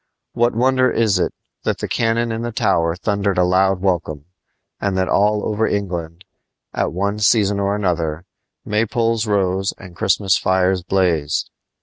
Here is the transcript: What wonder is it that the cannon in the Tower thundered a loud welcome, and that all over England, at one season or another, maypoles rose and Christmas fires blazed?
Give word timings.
What 0.33 0.55
wonder 0.55 0.89
is 0.89 1.19
it 1.19 1.31
that 1.61 1.77
the 1.77 1.87
cannon 1.87 2.31
in 2.31 2.41
the 2.41 2.51
Tower 2.51 2.95
thundered 2.95 3.37
a 3.37 3.43
loud 3.43 3.81
welcome, 3.81 4.25
and 4.79 4.97
that 4.97 5.07
all 5.07 5.45
over 5.45 5.67
England, 5.67 6.25
at 6.73 6.91
one 6.91 7.19
season 7.19 7.59
or 7.59 7.75
another, 7.75 8.25
maypoles 8.65 9.27
rose 9.27 9.75
and 9.77 9.95
Christmas 9.95 10.39
fires 10.39 10.81
blazed? 10.81 11.51